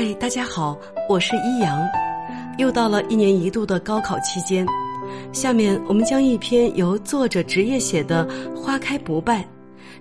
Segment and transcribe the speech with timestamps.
[0.00, 1.76] 嗨，大家好，我是一阳。
[2.56, 4.64] 又到了一年一度的高考期间，
[5.32, 8.24] 下面我们将一篇由作者职业写的
[8.54, 9.42] 《花开不败》，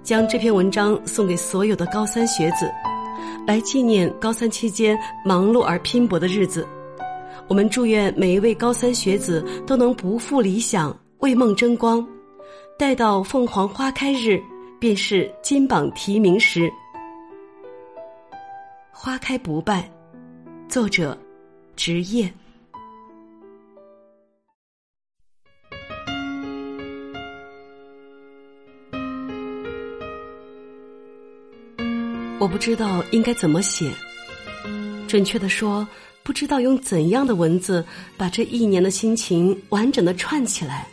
[0.03, 2.71] 将这篇文章送给所有的高三学子，
[3.47, 4.95] 来纪念高三期间
[5.25, 6.63] 忙碌而拼搏的日子。
[7.47, 12.07] 我们祝愿每一位高三学子都能不负理想，为梦争光，
[12.77, 14.39] 待到凤凰花开日，
[14.79, 16.71] 便是金榜题名时。
[18.99, 19.87] 花开不败，
[20.67, 21.15] 作者：
[21.75, 22.33] 职业。
[32.39, 33.93] 我不知道应该怎么写，
[35.07, 35.87] 准确的说，
[36.23, 37.85] 不知道用怎样的文字
[38.17, 40.87] 把这一年的心情完整的串起来，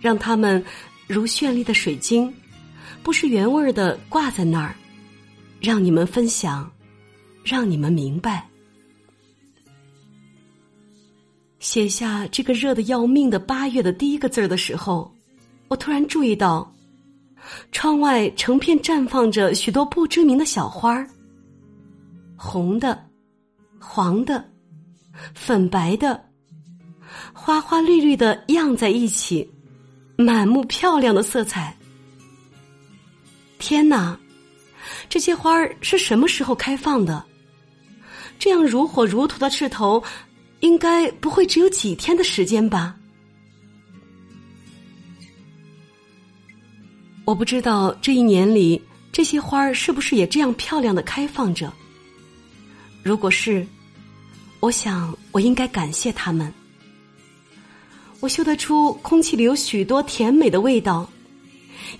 [0.00, 0.64] 让它们
[1.08, 2.32] 如绚丽的水晶，
[3.02, 4.76] 不是原味的挂在那儿，
[5.60, 6.70] 让你们分享。
[7.50, 8.48] 让你们明白，
[11.58, 15.12] 写下这个热的要命的八月的第一个字儿的时候，
[15.66, 16.72] 我突然注意到，
[17.72, 21.10] 窗外成片绽放着许多不知名的小花儿，
[22.36, 23.04] 红的、
[23.80, 24.48] 黄的、
[25.34, 26.24] 粉白的，
[27.32, 29.50] 花花绿绿的漾在一起，
[30.16, 31.76] 满目漂亮的色彩。
[33.58, 34.16] 天哪，
[35.08, 37.26] 这些花儿是什么时候开放的？
[38.40, 40.02] 这样如火如荼的势头，
[40.60, 42.96] 应该不会只有几天的时间吧？
[47.26, 51.70] 我不知道这一年里这些花儿是不是也这样漂亮的开放着。
[53.02, 53.64] 如果是，
[54.58, 56.52] 我想我应该感谢他们。
[58.20, 61.08] 我嗅得出空气里有许多甜美的味道，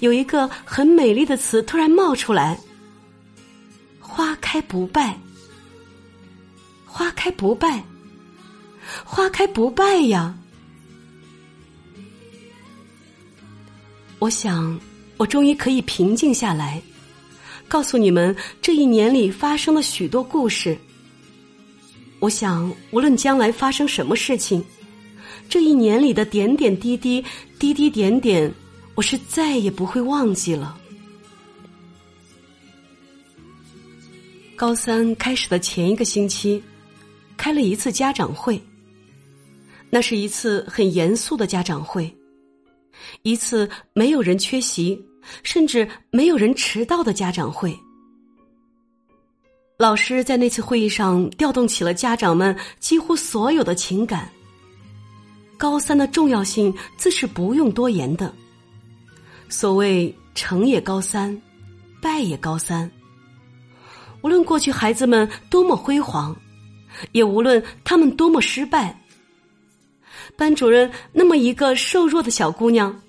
[0.01, 2.59] 有一个很美丽的词突然冒出来：
[4.01, 5.19] 花开不败。
[7.21, 7.85] 开不败，
[9.05, 10.35] 花开不败呀！
[14.19, 14.81] 我想，
[15.19, 16.81] 我终于可以平静下来，
[17.69, 20.79] 告诉你们这一年里发生了许多故事。
[22.21, 24.65] 我想，无论将来发生什么事情，
[25.47, 27.23] 这一年里的点点滴滴、
[27.59, 28.51] 滴滴点点，
[28.95, 30.75] 我是再也不会忘记了。
[34.57, 36.63] 高三开始的前一个星期。
[37.41, 38.63] 开了一次家长会，
[39.89, 42.15] 那是一次很严肃的家长会，
[43.23, 45.03] 一次没有人缺席，
[45.43, 47.75] 甚至没有人迟到的家长会。
[49.79, 54.31] 老师在那次会议上调动起了家长们几乎所有的情感。
[55.57, 58.35] 高三的重要性自是不用多言的，
[59.49, 61.35] 所谓成也高三，
[62.03, 62.91] 败也高三。
[64.21, 66.37] 无论过去孩子们多么辉煌。
[67.13, 69.01] 也无论他们多么失败，
[70.37, 73.01] 班主任那么一个瘦弱的小姑娘，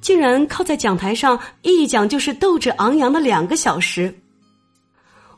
[0.00, 4.14] 竟然靠在讲台上一讲就是斗志昂扬的两个小时，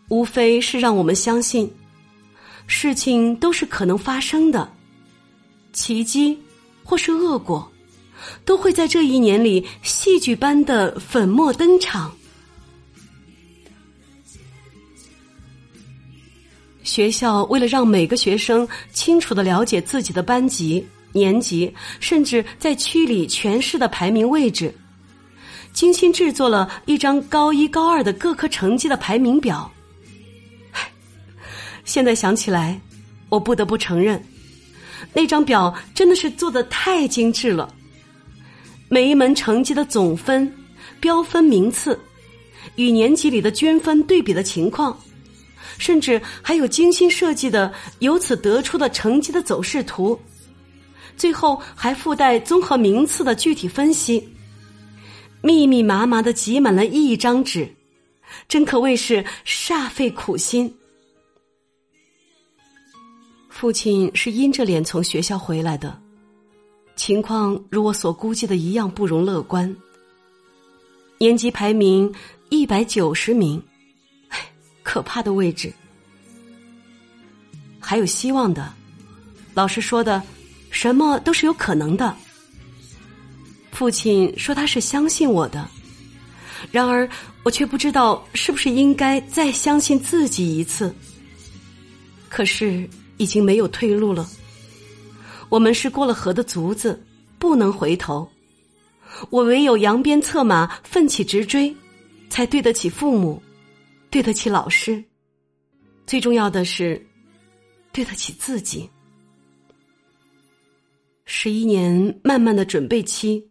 [0.08, 1.72] 无非是让我们相信，
[2.66, 4.70] 事情都是可能发生的，
[5.72, 6.38] 奇迹
[6.84, 7.70] 或是恶果，
[8.44, 12.12] 都会在这一年里戏剧般的粉墨登场。
[16.90, 24.74] 学校为了让每个学生清楚的了解自己的班级、年级，甚至在区里全市的排名位置，
[25.72, 29.70] 精心制作了一张高一、高二的各科成绩的排名表。
[31.86, 32.80] 现在想起来，
[33.28, 34.20] 我不得不承认，
[35.12, 37.72] 那张表真的是做的太精致了。
[38.88, 40.52] 每一门成绩的总分、
[40.98, 41.96] 标分名次，
[42.74, 44.98] 与年级里的均分对比的情况。
[45.80, 50.16] 甚至还有精心设计的由此得出的成绩的走势图，
[51.16, 54.28] 最后还附带综合名次的具体分析，
[55.40, 57.66] 密密麻麻的挤满了一张纸，
[58.46, 60.72] 真可谓是煞费苦心。
[63.48, 65.98] 父亲是阴着脸从学校回来的，
[66.94, 69.74] 情况如我所估计的一样不容乐观，
[71.18, 72.12] 年级排名
[72.50, 73.62] 一百九十名。
[74.82, 75.72] 可怕的位置，
[77.78, 78.72] 还有希望的。
[79.54, 80.22] 老师说的，
[80.70, 82.14] 什么都是有可能的。
[83.72, 85.68] 父亲说他是相信我的，
[86.70, 87.08] 然而
[87.42, 90.94] 我却不知道是不是应该再相信自己一次。
[92.28, 94.28] 可是已经没有退路了，
[95.48, 97.02] 我们是过了河的卒子，
[97.38, 98.28] 不能回头。
[99.30, 101.74] 我唯有扬鞭策马，奋起直追，
[102.28, 103.42] 才对得起父母。
[104.10, 105.02] 对得起老师，
[106.06, 107.00] 最重要的是
[107.92, 108.90] 对得起自己。
[111.24, 113.48] 十一年漫漫的准备期，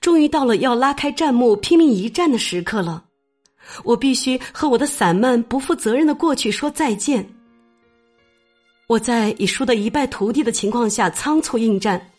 [0.00, 3.04] 终于到了要拉开战幕、拼命一战的时刻了。
[3.84, 7.26] 我必须和我的散漫、不负责任的过去说再见。
[8.88, 12.10] 我在已输得一败涂地的情况下仓促应战，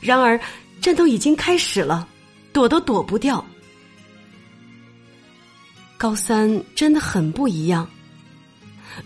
[0.00, 0.38] 然而
[0.80, 2.06] 战斗已经开始了，
[2.52, 3.44] 躲都躲不掉。
[5.96, 7.88] 高三真的很不一样。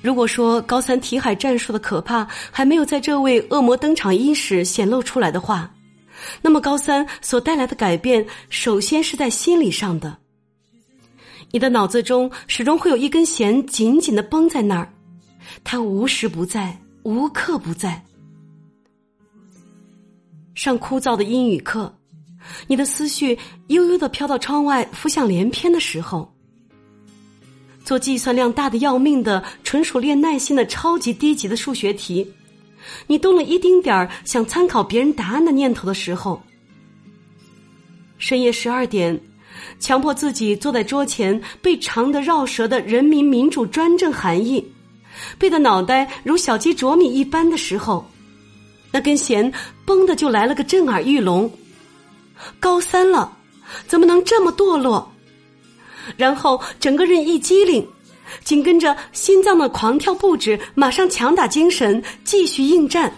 [0.02, 5.72] 如果说高三题海战术的可怕还没有在这位恶魔登场伊始显露出来的话，
[6.42, 10.16] 那么高三所带来的改变，首先是在心理上的。
[11.50, 14.92] 你的脑子中始终会有一根弦紧紧的绷在那儿，
[15.64, 18.00] 它无时不在，无刻不在。
[20.54, 21.92] 上枯燥的英语课，
[22.68, 23.36] 你的思绪
[23.68, 26.32] 悠悠的飘到窗外，浮想联翩的时候。
[27.90, 32.24] 做计算量大的要命的、纯属练耐心的超级低级的数学题，
[33.08, 36.40] 你动了一丁点儿想参考别人答案的念头的时候；
[38.16, 39.20] 深夜十二点，
[39.80, 44.64] 强迫自己坐在桌前背长的绕舌的“人民民主专政”含义，
[45.36, 48.08] 背的脑袋如小鸡啄米一般的时候，
[48.92, 49.52] 那根弦
[49.84, 51.50] 嘣的就来了个震耳欲聋。
[52.60, 53.36] 高三了，
[53.88, 55.12] 怎么能这么堕落？
[56.16, 57.86] 然后整个人一激灵，
[58.44, 63.12] 紧跟着心脏的狂跳不止，马上强打精神继续应战。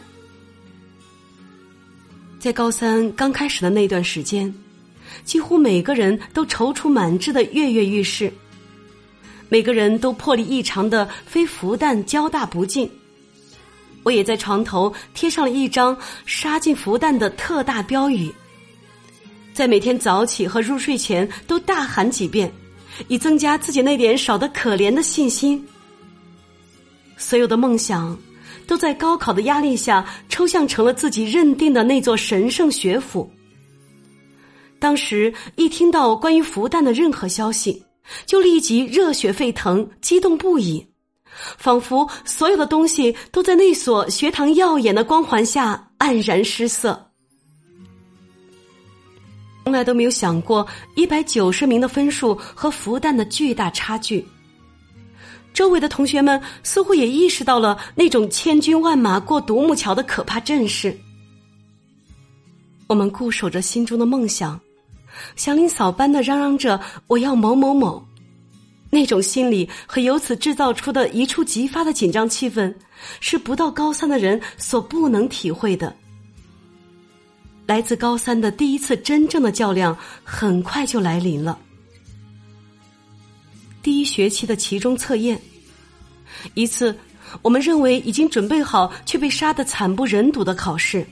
[2.38, 4.52] 在高三刚开始的那段时间，
[5.24, 8.32] 几乎每个人都踌躇满志的跃跃欲试，
[9.48, 12.90] 每个人都魄力异常的非复旦交大不进。
[14.02, 15.96] 我也在床头贴上了一张
[16.26, 18.34] 杀进复旦的特大标语，
[19.54, 22.52] 在每天早起和入睡前都大喊几遍。
[23.08, 25.66] 以增加自己那点少得可怜的信心。
[27.16, 28.16] 所有的梦想，
[28.66, 33.30] 都在高考的压力下抽象成了自己认定的那座神圣学府。
[34.78, 37.84] 当时一听到关于复旦的任何消息，
[38.26, 40.84] 就立即热血沸腾，激动不已，
[41.56, 47.11] 仿佛所有的东西都在那所学堂耀眼的光环下黯然失色。
[49.64, 50.66] 从来都没有想过
[50.96, 54.26] 一百九十名的分数和复旦的巨大差距。
[55.54, 60.98] 周围的同学们似乎也意识到了那种千军万马过独木桥的可怕阵势。
[62.86, 64.58] 我们固守着心中的梦想，
[65.36, 68.02] 祥林嫂般的嚷嚷着“我要某某某”，
[68.90, 72.74] 那种心理和由此制造出的一触即发的紧张气氛，
[73.20, 75.94] 是不到高三的人所不能体会的。
[77.72, 81.58] 来自高三的第一次真正的较量很快就来临了。
[83.82, 85.40] 第一学期的期中测验，
[86.52, 86.94] 一次
[87.40, 91.06] 我们认为已经准备好却被杀得惨不忍睹的考试。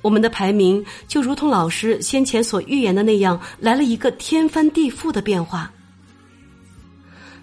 [0.00, 5.70] 我们的排名就如同老师先前所预言的那样，来了一个天翻地覆的变化。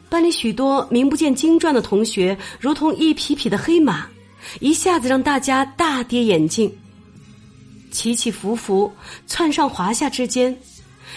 [0.09, 4.07] 班里许多名不见经传的同学，如同一匹匹的黑马，
[4.59, 6.75] 一下子让大家大跌眼镜。
[7.95, 8.91] 起起伏伏，
[9.25, 10.53] 窜上滑下之间，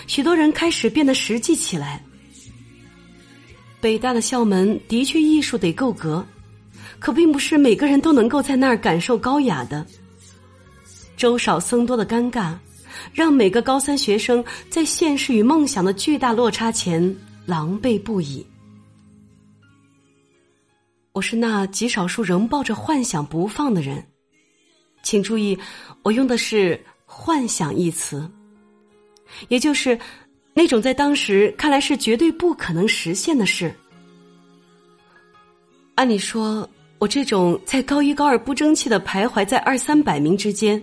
[0.07, 2.01] 许多人开始变得实际起来。
[3.81, 6.25] 北大的校门的确艺术得够格，
[7.01, 9.85] 可并不是每个人都能够在那儿感受高雅的。
[11.17, 12.55] 周少僧多的尴尬，
[13.13, 18.47] 让每个高三学生在现实与梦想的巨大落差前狼狈不已。
[21.13, 24.01] 我是那极少数仍抱着幻想不放的人。
[25.09, 25.59] 请注意，
[26.03, 28.31] 我用的是“幻想”一词，
[29.49, 29.99] 也就是
[30.53, 33.75] 那种在当时看来是绝对不可能实现的事。
[35.95, 40.79] 按理说，我这种在高一高二不争气的徘徊在二三百名之间，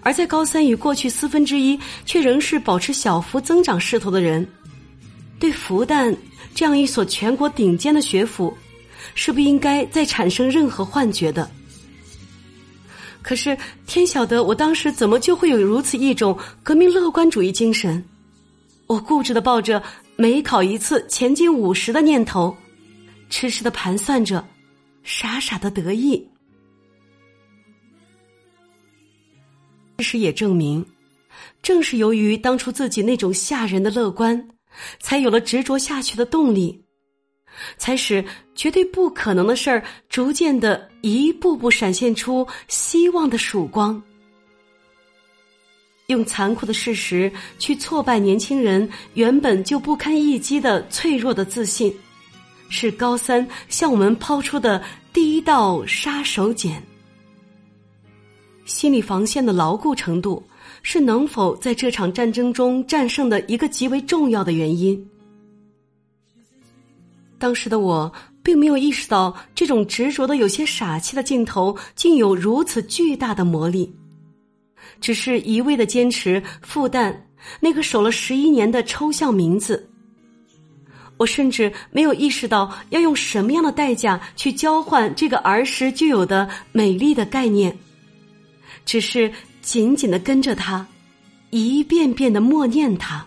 [0.00, 4.48] 而在高三与过去四分之一却仍是保持小幅增长势头的人，
[5.38, 6.16] 对复旦
[6.54, 8.56] 这样一所全国顶尖的学府，
[9.14, 11.46] 是不应该再产生任何幻觉的。
[13.26, 18.00] 可是天晓得，我当时怎么就会有如此一种革命乐观主义精神？
[18.86, 19.82] 我固执的抱着
[20.14, 22.56] 每考一次前进五十的念头，
[23.28, 24.46] 痴痴的盘算着，
[25.02, 26.24] 傻傻的得意。
[29.98, 30.86] 事实也证明，
[31.60, 34.48] 正是由于当初自己那种吓人的乐观，
[35.00, 36.85] 才有了执着下去的动力。
[37.76, 44.02] 才使绝对不可能的事儿逐渐的一步步闪现出希望的曙光。
[46.06, 51.92] 用残酷的事实去挫败年轻人原本就不堪一击的脆弱的自信，
[52.68, 54.80] 是高三向我们抛出的
[55.12, 56.80] 第一道杀手锏。
[58.64, 60.42] 心理防线的牢固程度，
[60.82, 65.04] 是能否在这场战争中战胜的一个极为重要的原因。
[67.46, 68.12] 当时的我
[68.42, 73.94] 并没有意识到，这种执着的有些傻气的镜头，竟有如此巨大的魔力。
[75.00, 77.14] 只是一味的坚持复旦
[77.60, 79.88] 那个守了十一年的抽象名字。
[81.18, 87.78] 我甚至没有意识到要用什么样的代价去交换这个儿时就有的美丽的概念，
[88.84, 90.84] 只是紧紧的跟着他，
[91.50, 93.24] 一遍遍的默念他。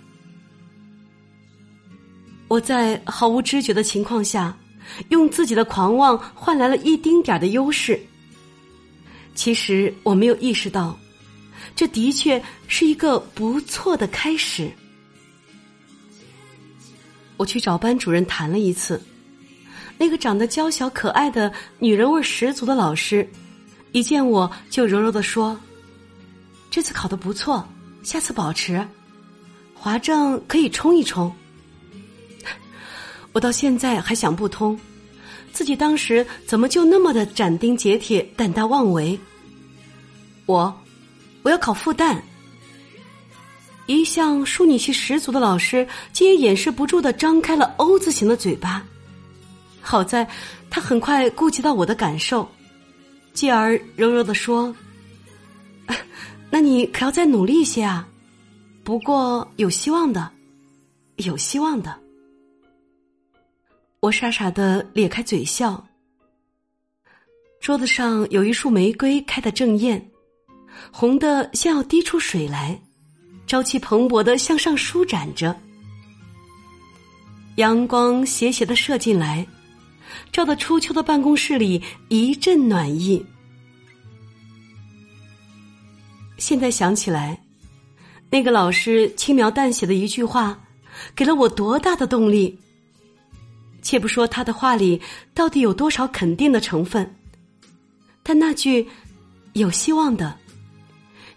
[2.50, 4.58] 我在毫无知觉的情况下，
[5.10, 7.98] 用自己的狂妄换来了一丁点的优势。
[9.36, 10.98] 其实我没有意识到，
[11.76, 14.70] 这的确是一个不错的开始。
[17.38, 19.00] 我去找班主任谈了一次，
[19.98, 23.30] 那个长得娇小可爱的女人味十足的老师，
[23.92, 25.58] 一见我就柔柔的说
[26.72, 27.64] ：“这次考的不错，
[28.02, 28.86] 下次保持，
[29.76, 31.32] 华政可以冲一冲。”
[33.32, 34.78] 我到现在还想不通，
[35.54, 39.20] 自己当时怎么就那么的斩钉截铁、胆大妄为？
[40.46, 40.76] 我，
[41.44, 42.20] 我要考复旦。
[43.86, 48.86] 一向淑女气十足的老师，竟也掩饰不住的张开了 O 字形的嘴巴。
[49.82, 50.28] 好在，
[50.70, 52.48] 他很快顾及到我的感受，
[53.34, 54.76] 继而柔柔的说
[56.50, 58.08] ：“那你可要再努力一些啊！
[58.84, 60.30] 不过有希望的，
[61.18, 61.96] 有希望的。”
[64.02, 65.86] 我傻傻的咧开嘴笑。
[67.60, 70.10] 桌子上有一束玫瑰开得正艳，
[70.90, 72.80] 红的像要滴出水来。
[73.46, 75.60] 朝气蓬勃的向上舒展着，
[77.56, 79.46] 阳光斜斜的射进来，
[80.32, 83.26] 照得初秋的办公室里一阵暖意。
[86.38, 87.42] 现在想起来，
[88.30, 90.62] 那个老师轻描淡写的一句话，
[91.16, 92.58] 给了我多大的动力。
[93.82, 95.02] 且不说他的话里
[95.34, 97.16] 到底有多少肯定的成分，
[98.22, 98.88] 但那句
[99.54, 100.38] “有希望的”。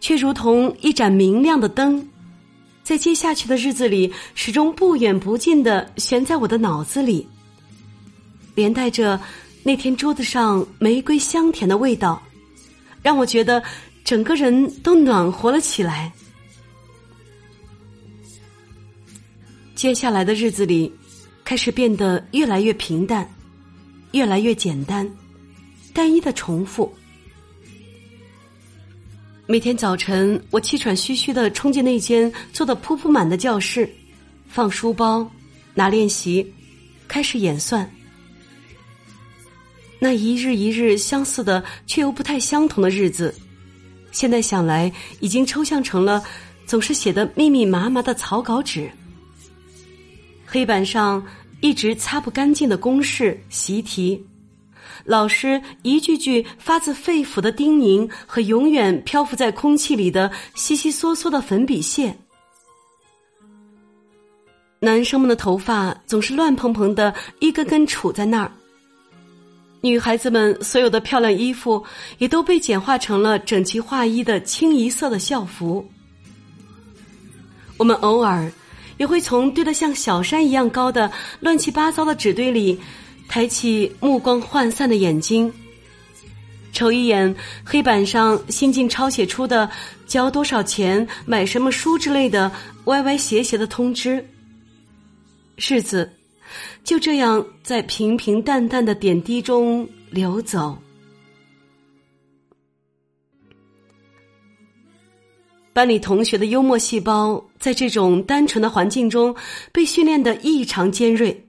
[0.00, 2.04] 却如同一盏明亮的灯，
[2.82, 7.24] 在接下去的日子里，始终不远不近的悬在我的脑子里，
[8.56, 9.20] 连带着
[9.62, 12.20] 那天桌子上玫瑰香甜的味道，
[13.00, 13.62] 让我觉得
[14.02, 16.12] 整个人都暖和了起来。
[19.76, 20.92] 接下来的日子里，
[21.52, 23.30] 开始变得越来越平淡，
[24.12, 25.06] 越来越简单，
[25.92, 26.90] 单一的重复。
[29.46, 33.86] 每天早晨，我气喘吁吁的冲进那间坐得铺铺满的教室，
[34.48, 35.30] 放书包，
[35.74, 36.50] 拿练习，
[37.06, 37.86] 开始演算。
[39.98, 43.34] 那一日一日相似的却又不太相同的日子，
[44.10, 44.90] 现在想来
[45.20, 46.24] 已经抽象成了
[46.64, 48.90] 总是写的密密麻麻的草稿纸。
[50.44, 51.26] 黑板上
[51.62, 54.22] 一直擦不干净的公式习题。
[55.04, 62.14] 老师一句句发自肺腑的叮咛和永远漂浮在空气里的稀稀嗦嗦的粉笔屑，
[64.78, 68.52] 男生们的头发总是乱蓬蓬的，一根根杵在那儿。
[69.80, 71.82] 女孩子们所有的漂亮衣服
[72.18, 75.84] 也都被简化成了整齐划一的清一色的校服。
[77.76, 78.50] 我们偶尔
[79.02, 82.78] 也会从堆得像小山一样高的乱七八糟的纸堆里。
[83.28, 85.52] 抬起目光涣散的眼睛，
[86.72, 89.68] 瞅一眼黑板上新近抄写出的
[90.06, 92.52] 交多少钱买什么书之类的
[92.84, 94.24] 歪歪斜斜的通知。
[95.56, 96.08] 日子
[96.84, 100.78] 就这样在平平淡淡的点滴中流走。
[105.72, 109.34] 班里同学的幽默细胞在这种单纯的环境中
[109.72, 111.48] 被训练的异常尖锐。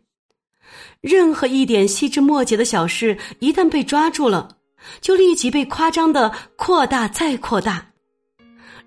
[1.02, 4.58] 任何一点细枝末节的小事，一旦被抓住了，
[5.02, 7.86] 就立即被夸张的扩大再扩大，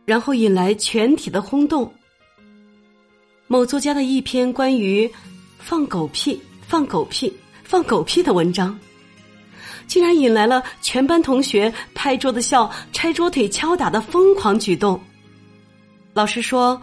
[0.06, 1.92] 然后引来全体的轰动。
[3.46, 5.08] 某作家的一篇关于
[5.60, 7.30] “放狗屁、放狗屁、
[7.62, 8.76] 放狗屁”的文章，
[9.86, 14.98] 竟然引来了全班同学拍桌子笑、拆桌腿敲打的疯狂举动。
[16.16, 16.80] 老师说，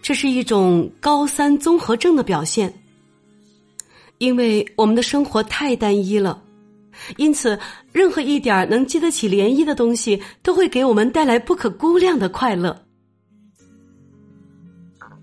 [0.00, 2.72] 这是一种高三综合症的表现。
[4.16, 6.42] 因为我们的生活太单一了，
[7.18, 7.58] 因此
[7.92, 12.74] 任何一点能激得起涟漪的东西，都会给我们带来不可估量的快乐。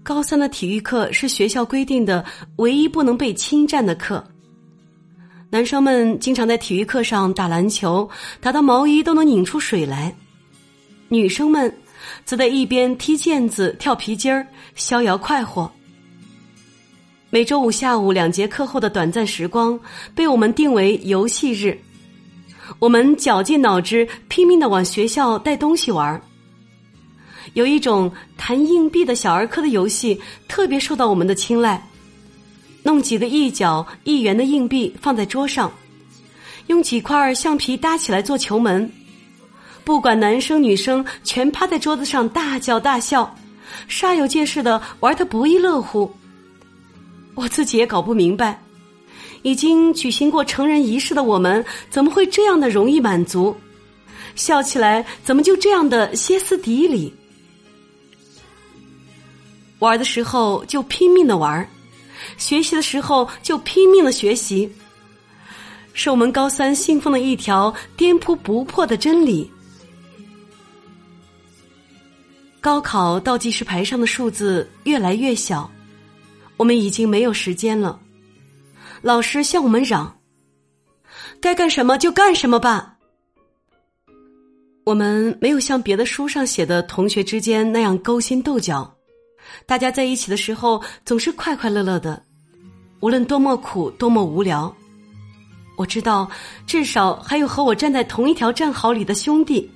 [0.03, 2.23] 高三的体育课是学校规定的
[2.57, 4.23] 唯一不能被侵占的课，
[5.49, 8.07] 男生们经常在体育课上打篮球，
[8.39, 10.11] 打到毛衣都能拧出水来；
[11.09, 11.75] 女生们
[12.27, 15.71] 则在一边踢毽子、跳皮筋儿，逍遥快活。
[17.29, 19.79] 每周五下午两节课后的短暂时光，
[20.13, 21.79] 被我们定为游戏日。
[22.79, 26.21] 我们绞尽脑汁，拼命的往学校带东西玩。
[27.53, 30.19] 有一种弹硬币的小儿科的游戏，
[30.49, 31.81] 特别受到我们的青睐。
[32.83, 35.71] 弄几个一角一元的硬币放在桌上，
[36.67, 38.91] 用几块橡皮搭起来做球门。
[39.87, 43.33] 不管男生女生，全趴在桌子上大叫大笑，
[43.89, 46.13] 煞有介事的玩的不亦乐乎。
[47.35, 48.61] 我自己也搞不明白。
[49.43, 53.55] 已经举行过成人仪式的我们，怎么会这样的容易满足？
[54.35, 57.13] 笑起来怎么就这样的歇斯底里？
[59.79, 61.65] 玩的时候就拼命的玩，
[62.37, 64.69] 学习的时候就拼命的学习，
[65.93, 69.49] 是我们高三信奉的一条颠扑不破的真理。
[72.59, 75.69] 高考倒计时牌上的数字越来越小，
[76.57, 77.99] 我们已经没有时间了。
[79.01, 80.19] 老师向我们嚷
[81.39, 82.95] ：“该干什么就干什么吧。”
[84.83, 88.91] 我们没有像别的书上写的同学之间那样勾心斗角，
[89.65, 92.23] 大家在一起的时候总是快快乐乐的，
[93.01, 94.73] 无论多么苦多么无聊。
[95.77, 96.29] 我知道，
[96.65, 99.69] 至少还有和我站在同一条战壕里的兄弟，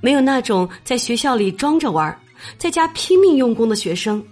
[0.00, 2.16] 没有那种在学校里装着玩，
[2.58, 4.22] 在家拼命用功的学生。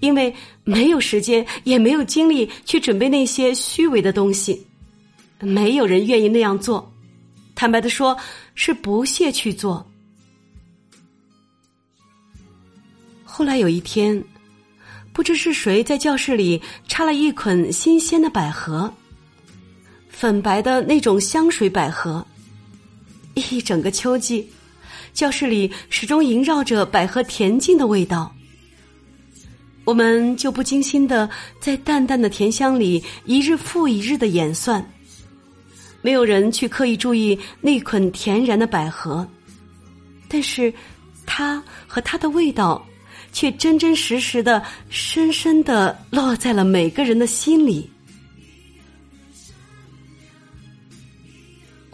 [0.00, 4.66] 因为没有时间，也没有精力去准备那些虚伪的东西，
[5.40, 6.92] 没有人愿意那样做。
[7.54, 8.14] 坦白的说，
[8.54, 9.90] 是不屑去做。
[13.24, 14.22] 后来有一天，
[15.14, 18.92] 不知是谁在教室里插了一捆新鲜的百合，
[20.10, 22.24] 粉白的那种香水百合。
[23.34, 24.46] 一整个秋季，
[25.16, 28.30] 教室里始终萦绕着百合恬静的味道。
[29.84, 34.86] 我们就不经心的在淡淡的甜香里一日复一日的演算，
[36.02, 39.26] 没有人去刻意注意那捆甜然的百合，
[40.28, 40.70] 但是，
[41.24, 42.84] 它和它的味道，
[43.32, 47.88] 却真真实实的、深深的落在了每个人的心里。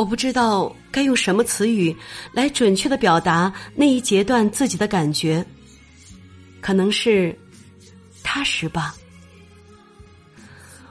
[0.03, 1.97] 我不知道该用什么词语
[2.33, 5.47] 来准确的表达那一阶段自己的感觉，
[6.61, 7.39] 可能是。
[8.25, 8.95] 踏实吧。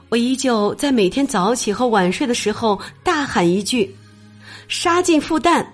[0.08, 3.92] 我依旧在每天早起和晚睡的时候大喊一句
[4.68, 5.66] ：“杀进复旦！”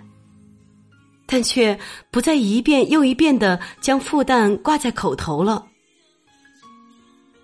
[1.27, 1.79] 但却
[2.11, 5.65] 不再一遍又一遍的将复旦挂在口头了。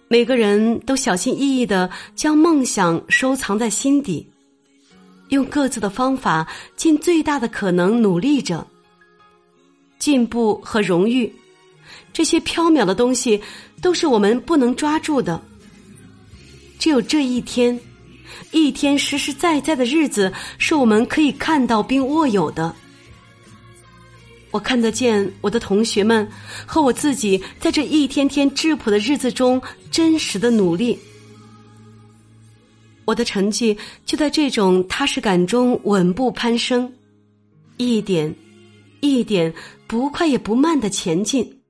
[0.08, 4.26] 每个人都小心翼翼的将梦想收藏在心底，
[5.28, 8.66] 用各自的方法尽最大的可能努力着。
[9.98, 11.32] 进步和荣誉。
[12.12, 13.40] 这些缥缈的东西
[13.80, 15.40] 都是我们不能抓住的。
[16.78, 17.78] 只有这一天，
[18.52, 22.74] 一天实实在在的日子，是我们可以看到并握有的。
[24.50, 26.28] 我看得见我的同学们
[26.64, 29.60] 和我自己在这一天天质朴的日子中
[29.90, 30.98] 真实的努力。
[33.04, 36.92] 我的成绩就在这种踏实感中稳步攀升，
[37.76, 38.34] 一点
[39.00, 39.52] 一点
[39.86, 41.60] 不快也不慢的前进。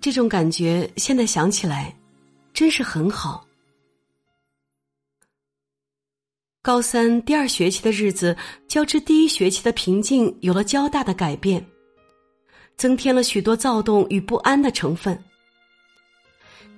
[0.00, 1.96] 这种感觉现在想起来，
[2.52, 3.46] 真是很好。
[6.60, 8.36] 高三第二学期的日子，
[8.66, 11.64] 较之第一学期的平静有了较大的改变，
[12.76, 15.22] 增添了许多躁动与不安的成分。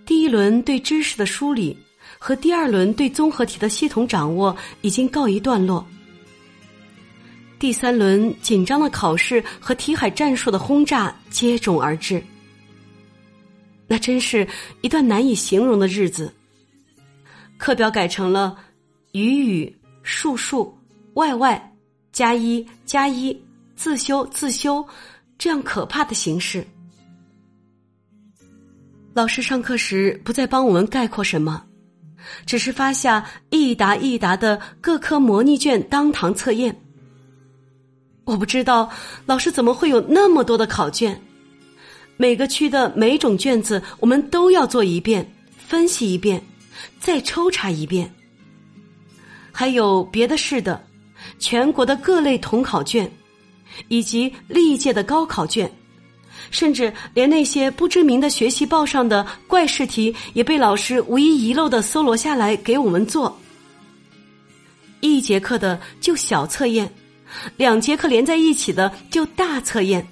[0.04, 1.76] 第一轮对知识的梳理
[2.26, 5.86] 和第二轮对综合体的系统掌握已经告一段落，
[7.56, 12.20] 第三轮紧张的考试和题海战术的轰炸接踵而至。
[13.86, 14.44] 那真是
[14.80, 16.34] 一段难以形容的日子。
[17.58, 18.58] 课表改成了
[19.12, 20.76] 语语、数数、
[21.14, 21.72] 外外、
[22.10, 23.40] 加一加一、
[23.76, 24.84] 自修自修
[25.38, 26.66] 这样可怕的形式。
[29.14, 31.64] 老师上课时不再帮我们概括什么，
[32.44, 36.76] 只是发下一答一答的各科模拟卷当堂测验。
[38.24, 38.90] 我不知道
[39.24, 41.20] 老师怎么会有那么多的考卷。
[42.16, 46.42] 每个区的每种卷子，我们都要做一遍，分析一遍，
[46.98, 48.10] 再抽查一遍。
[49.52, 50.82] 还有别的市的，
[51.38, 53.10] 全国的各类统考卷，
[53.88, 55.70] 以及历届的高考卷，
[56.50, 63.38] 甚至连那些不知名的学习报上的怪试题，也被老师无一遗漏的搜罗下来给我们做。
[65.00, 66.90] 一节课的就小测验，
[67.56, 70.06] 两节课连在一起的就大测验，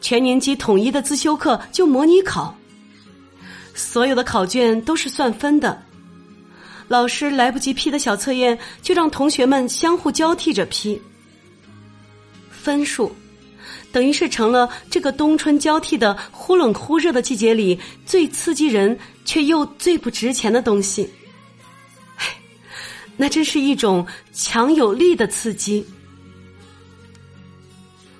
[0.00, 2.56] 全年级统一的自修课就模拟考。
[3.74, 5.82] 所有的考卷都是算分的，
[6.86, 11.00] 老师来不及批的小测验，就让同学们相互交替着批。
[12.50, 13.14] 分数，
[13.92, 21.08] 等于是成了这个冬春交替的忽冷忽热的季节里最刺激人却又最不值钱的东西。
[23.16, 25.84] 那真是一种强有力的刺激。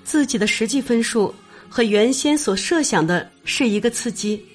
[0.03, 1.33] 自己的实际分数
[1.69, 4.45] 和原先所设想的是一个刺激，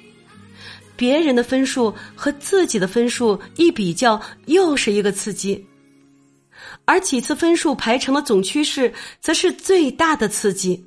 [0.94, 5.66] 别人的分数和自己的分数一比较又是一个刺激，
[6.84, 10.84] 而几次分数排成的总趋势则是最大的刺激。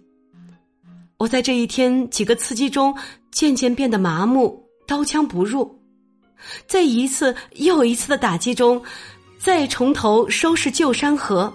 [1.19, 2.95] 我在这一天几个刺激中
[3.29, 5.69] 渐渐变得麻木，刀枪不入，
[6.65, 8.82] 在一次又一次的打击中。
[9.38, 11.53] 再从头收拾旧山河，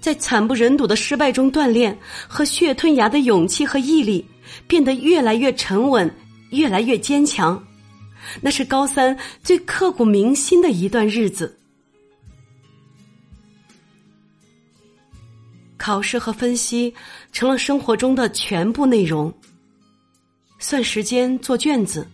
[0.00, 4.26] 在惨不忍睹的失败中锻炼和血吞牙的勇气和毅力，
[4.66, 6.14] 变得越来越沉稳，
[6.50, 7.62] 越来越坚强。
[8.42, 11.58] 那是高三最刻骨铭心的一段日子。
[15.82, 16.94] 考试和分析
[17.32, 19.34] 成了生活中的全部内容。
[20.60, 22.06] 算时间做卷子，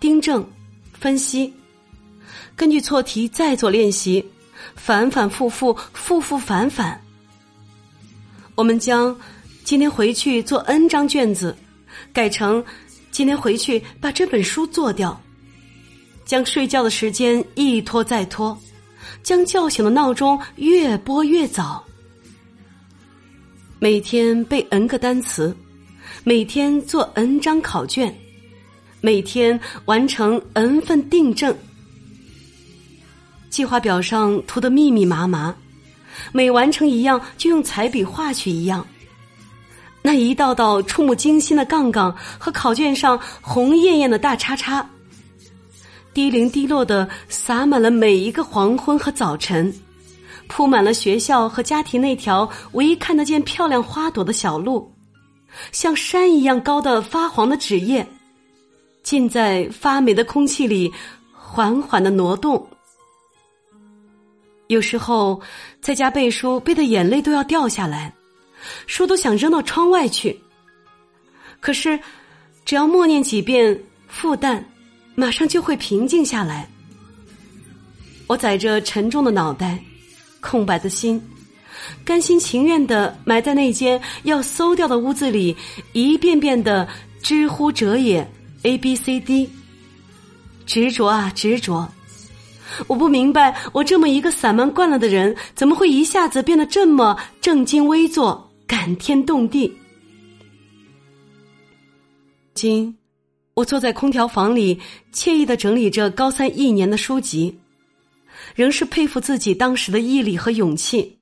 [0.00, 0.42] 订正，
[0.94, 1.52] 分析。
[2.56, 4.24] 根据错题再做练习，
[4.74, 6.98] 反反复复，复复反反。
[8.54, 9.14] 我们将
[9.62, 11.54] 今天回去做 N 张卷子，
[12.14, 12.64] 改成
[13.10, 15.20] 今天回去把这本书做掉。
[16.24, 18.58] 将睡觉的时间一拖再拖，
[19.22, 21.85] 将叫醒的闹钟越拨越早。
[23.86, 25.56] 每天背 N 个单词，
[26.24, 28.12] 每天做 N 张考卷，
[29.00, 31.56] 每天完成 N 份订正。
[33.48, 35.54] 计划表上涂得密密麻麻，
[36.32, 38.84] 每完成一样就用彩笔画去一样。
[40.02, 44.84] 那一道道触目惊心的杠杠和考卷上红艳艳的大叉叉，
[46.12, 49.72] 滴零滴落的洒满了每一个黄昏和早晨，
[50.48, 54.92] 铺满了学校和家庭那条唯一看得见漂亮花朵的小路，
[55.72, 58.06] 像山一样高的发黄的纸页，
[59.02, 60.92] 浸在发霉的空气里，
[61.32, 62.66] 缓缓的挪动。
[64.68, 65.40] 有时候
[65.80, 68.12] 在家背书，背的眼泪都要掉下来，
[68.86, 70.36] 书都想扔到窗外去。
[71.60, 71.98] 可是，
[72.64, 74.64] 只要默念几遍，负担
[75.14, 76.68] 马上就会平静下来。
[78.26, 79.78] 我载着沉重的脑袋，
[80.48, 81.20] 空白的心，
[82.04, 85.56] 甘心情愿的埋在那间要搜掉的屋子里，
[85.92, 86.86] 一遍遍的
[87.20, 88.24] 知乎者也
[88.62, 89.50] ，A B C D，
[90.64, 91.88] 执着啊执着。
[92.86, 99.76] 我不明白，我这么一个散漫惯了的人，怎么会一下子变得这么正襟危坐、感天动地？
[102.54, 102.96] 今，
[103.54, 104.80] 我坐在空调房里，
[105.12, 107.56] 惬意的整理着高三一年的书籍，
[108.56, 111.16] 仍是佩服自己当时的毅力和勇气。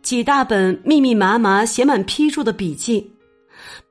[0.00, 3.12] 几大本密密麻麻写满批注的笔记，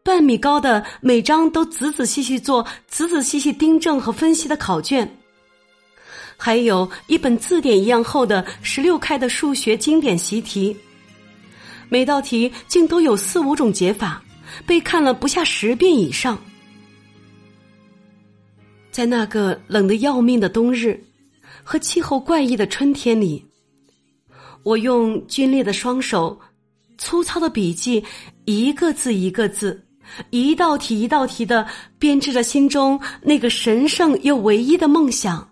[0.02, 5.08] 半米高的每张都仔仔细细做、仔仔细细订正和分析的考卷。
[6.36, 10.75] 还有一本字典一样厚的十六开的数学经典习题，
[11.89, 14.23] 每道题竟都有四五种解法，
[14.65, 16.41] 被看了不下十遍以上。
[18.89, 20.99] 在那个冷得要命的冬日
[21.69, 23.45] 和气候怪异的春天里，
[24.63, 26.36] 我用皲裂的双手、
[26.97, 28.03] 粗糙的笔记，
[28.45, 29.79] 一个字一个字，
[30.32, 31.63] 一道题一道题的
[31.99, 35.47] 编织着心中那个神圣又唯一的梦想。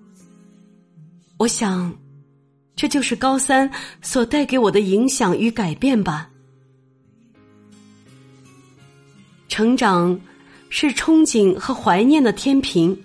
[1.37, 1.95] 我想，
[2.75, 3.69] 这就是高三
[4.01, 6.27] 所带给我的影响与改变吧。
[9.47, 10.19] 成长
[10.69, 12.99] 是憧憬和怀念的天平，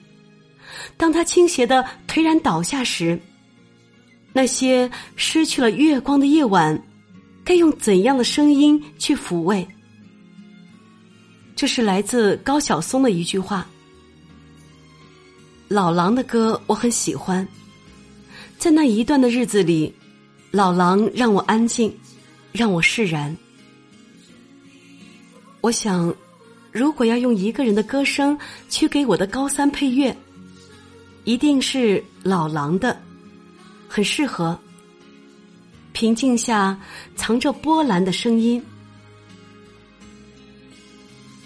[0.97, 3.19] 当它倾斜的颓然倒下时，
[4.33, 6.83] 那些失去了月光的夜晚，
[7.45, 9.67] 该用怎样的声音去抚慰？
[11.55, 13.67] 这是来自高晓松的一句话。
[15.69, 17.47] 老狼的歌我很喜欢。
[18.59, 19.93] 在那一段的日子里，
[20.51, 21.95] 老狼让我安静，
[22.53, 23.37] 让我释然。
[25.61, 26.15] 我想，
[26.71, 30.17] 如果要用一个人的歌声去给我的高三配乐，
[31.25, 33.01] 一定是老狼的，
[33.89, 34.59] 很适合。
[35.93, 36.79] 平静下
[37.15, 38.63] 藏着波澜的声音。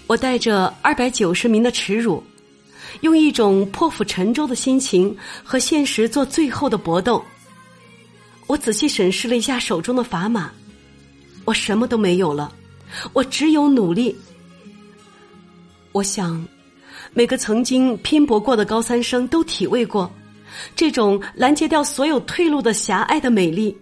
[0.07, 2.23] 我带着二百九十名的耻辱，
[3.01, 7.23] 用一种破釜沉舟的心情和现实做最后的搏斗。
[8.47, 10.53] 我仔细审视了一下手中的砝码，
[11.45, 12.53] 我什么都没有了，
[13.13, 14.17] 我只有努力。
[15.91, 16.47] 我想，
[17.17, 20.13] 每个曾经拼搏过的高三生都体味过，
[20.75, 23.75] 这种拦截掉所有退路的狭隘的美丽，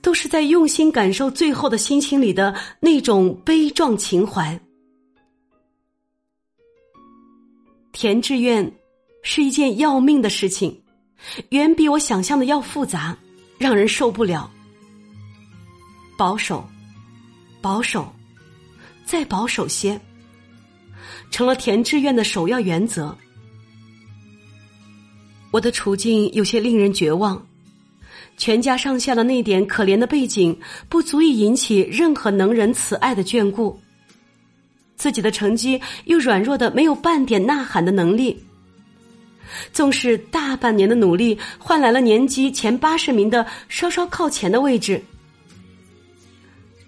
[0.00, 4.58] 都是在用心感受最后的心情里的那种悲壮情怀。
[7.90, 8.72] 填志愿
[9.24, 10.80] 是一件要命的事情，
[11.48, 13.18] 远比我想象的要复杂，
[13.58, 14.48] 让人受不了。
[16.16, 16.64] 保守，
[17.60, 18.14] 保守，
[19.04, 20.00] 再保守些，
[21.30, 23.16] 成了填志愿的首要原则。
[25.50, 27.44] 我的处境有些令人绝望，
[28.36, 30.56] 全家上下的那点可怜的背景，
[30.88, 33.80] 不足以引起任何能人慈爱的眷顾。
[34.96, 38.38] 自己的成绩又软弱的没有半点呐喊的能力，
[39.72, 45.02] 纵使大半年的努力换来了年级前八十名的稍稍靠前的位置，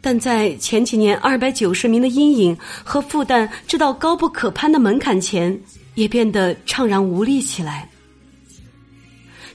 [0.05, 5.59] 但在前几年二百九十名的阴影和负担这道高不可攀的门槛前，
[5.95, 7.89] 也变得怅然无力起来。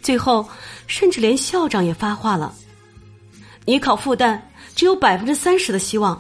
[0.01, 0.47] 最后，
[0.88, 2.55] 甚至连校长也发话了
[3.65, 4.39] ：“你考复旦
[4.73, 6.19] 只有百分之三十的希望，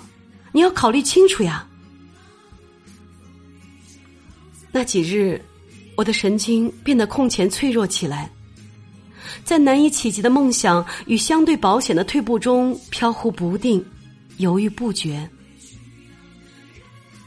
[0.51, 1.65] 你要考虑清楚呀。”
[4.73, 5.41] 那几日，
[5.95, 8.29] 我的神经变得空前脆弱起来，
[9.45, 13.83] 在难以企及的梦想与相对保险的退步中飘忽不定、
[14.37, 15.29] 犹豫不决。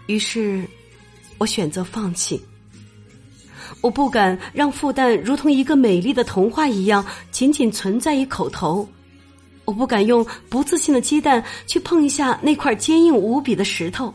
[0.07, 0.67] 于是，
[1.39, 2.41] 我选择放弃。
[3.81, 8.87] 我不敢让复旦如同一个美丽的童话一样仅仅存在于口头，
[9.65, 14.13] 我不敢用不自信的鸡蛋去碰一下那块坚硬无比的石头。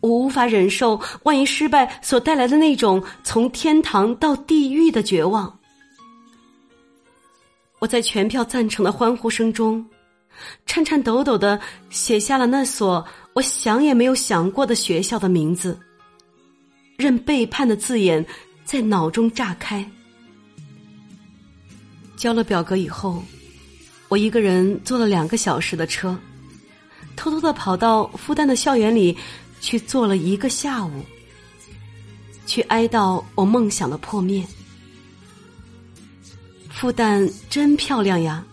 [0.00, 5.58] 我无法忍受万一失败所带来的那种从天堂到地狱的绝望。
[7.78, 9.84] 我在全票赞成的欢呼声中，
[10.66, 15.78] 颤颤抖抖的写下了那所我想也没有想过的学校的名字，
[16.96, 18.24] 任背叛的字眼
[18.64, 19.88] 在脑中炸开。
[22.16, 23.22] 交了表格以后，
[24.08, 26.18] 我一个人坐了两个小时的车，
[27.14, 29.16] 偷偷的跑到复旦的校园里。
[29.58, 31.02] 去坐了一个下午，
[32.46, 34.46] 去哀悼我梦想的破灭。
[36.68, 38.44] 复旦真漂亮呀，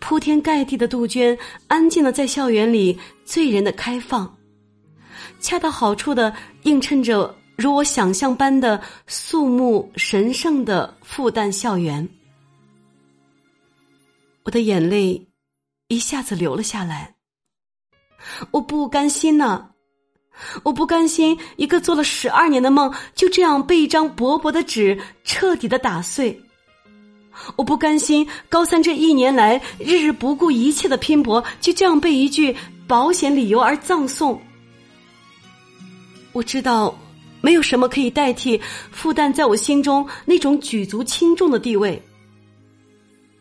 [0.00, 4.36] 铺天盖地的杜鹃，安静的在校园里醉人的开放，
[5.40, 12.08] 恰到好处的映衬着如我想象般的肃穆神圣的复旦校园。
[14.44, 15.28] 我的眼泪
[15.88, 17.16] 一下子流了下来，
[18.50, 19.70] 我不甘心呐。
[20.62, 26.40] 我不甘心，一个做了十二年的梦就这样被一张薄薄的纸彻底的打碎。
[27.56, 32.54] 我不甘心，高三这一年来日日不顾一切的拼搏就这样被一句
[32.86, 34.40] 保险理由而葬送。
[36.32, 36.96] 我知道，
[37.40, 42.00] 没有什么可以代替复旦在我心中那种举足轻重的地位。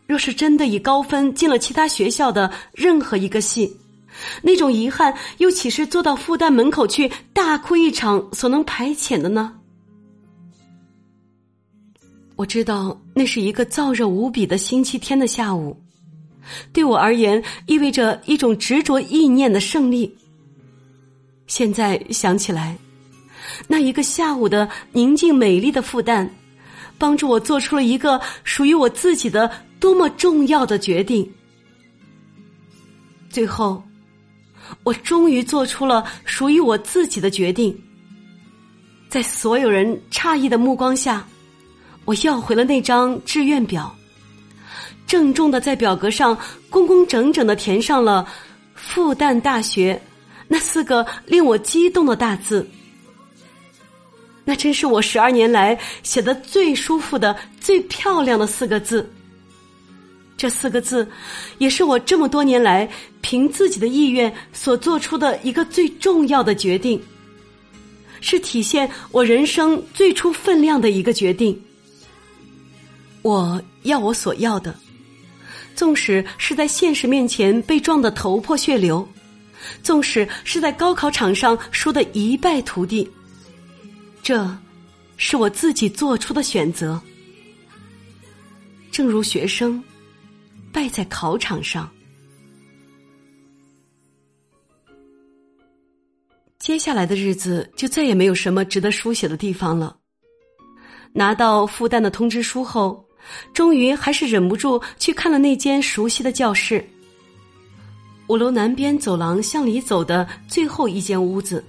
[0.05, 3.75] 若是真的以高分进了其他学校的任何一个系。
[4.41, 9.56] 那种遗憾，又岂是坐到复旦门口去大哭一场所能排遣的呢？
[12.37, 15.75] 我知道那是一个燥热无比的星期天的下午，
[16.71, 20.15] 对我而言意味着一种执着意念的胜利。
[21.47, 22.77] 现在想起来，
[23.67, 26.29] 那一个下午的宁静美丽的复旦，
[26.97, 31.29] 帮助我做出了一个属于我自己的多么重要的决定。
[33.29, 33.83] 最后。
[34.83, 37.73] 我终于做出了属于我自己的决定，
[39.07, 41.25] 在所有人诧异的目光下，
[42.07, 43.93] 我要回了那张志愿表，
[45.05, 46.37] 郑重的在表格上
[46.69, 48.25] 工工整整的填上了
[48.73, 50.01] “复旦大学”
[50.47, 52.65] 那四个令我激动的大字。
[54.45, 59.05] 那真是我十二年来写的最舒服的、最漂亮的四个字。
[60.37, 61.05] 这四个字，
[61.57, 62.89] 也是我这么多年来
[63.19, 67.03] 凭自己的意愿所做出的一个最重要的决定，
[68.21, 71.61] 是体现我人生最初分量的一个决定。
[73.27, 74.73] 我要我所要的，
[75.75, 79.07] 纵使是在现实面前被撞得头破血流，
[79.83, 83.09] 纵使是在高考场上输得一败涂地，
[84.23, 84.57] 这
[85.17, 86.99] 是我自己做出的选择。
[88.91, 89.83] 正如学生。
[90.69, 91.89] 败在考场上。
[96.59, 99.97] 接下来的日子就再也没有什么值得书写的地方了。
[101.13, 103.03] 拿到复旦的通知书后，
[103.53, 106.87] 终于还是忍不住去看了那间熟悉的教室。
[108.27, 111.63] 五楼南边走廊向里走的最后一间屋子，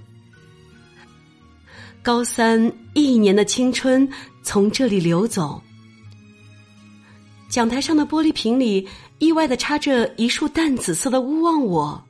[2.01, 4.07] 高三一年的青春
[4.43, 5.61] 从这里流走。
[7.49, 8.87] 讲台上的玻璃瓶里，
[9.19, 12.03] 意外的插着一束淡紫色的勿忘我。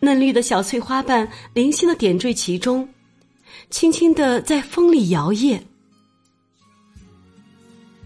[0.00, 2.88] 嫩绿的小翠花瓣零星的点缀其中，
[3.70, 5.60] 轻轻的在风里摇曳。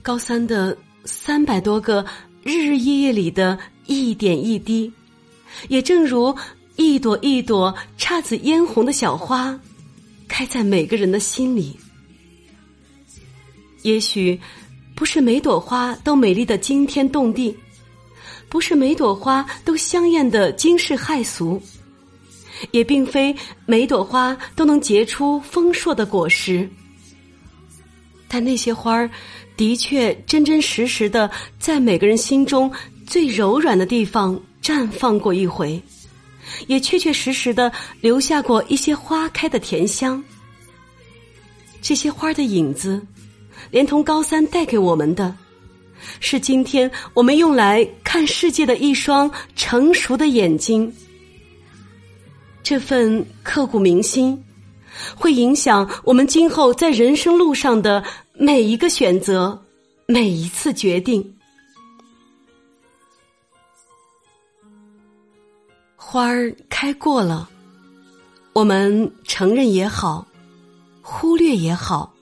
[0.07, 2.07] 高三的三百多个
[2.45, 4.93] 日日夜夜里的一点一滴。
[5.67, 6.33] 也正如
[6.77, 9.59] 一朵一朵姹紫嫣红的小花，
[10.29, 11.77] 开在每个人的心里。
[13.83, 14.41] 也许
[14.95, 17.53] 不是每朵花都美丽的惊天动地，
[18.49, 21.61] 不是每朵花都香艳的惊世骇俗，
[22.71, 26.71] 也并非每朵花都能结出丰硕的果实。
[28.29, 29.11] 但那些花儿，
[29.57, 32.71] 的确真真实实的在每个人心中
[33.07, 34.41] 最柔软的地方。
[34.63, 35.81] 绽放过一回，
[36.67, 40.21] 也确确实实的留下过一些花开的甜香。
[41.81, 43.01] 这些花的影子，
[43.71, 45.33] 连同高三带给我们的，
[46.19, 50.93] 是今天我们用来看世界的一双成熟的眼睛。
[52.65, 54.37] 这份刻骨铭心，
[55.15, 58.03] 会影响我们今后在人生路上的
[58.39, 59.59] 每一个选择，
[60.07, 61.35] 每一次决定。
[65.97, 67.49] 花儿开过了，
[68.53, 70.27] 我们承认也好，
[71.01, 72.15] 忽略也好，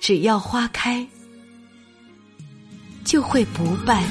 [0.00, 1.06] 只要花开，
[3.04, 4.04] 就会不败。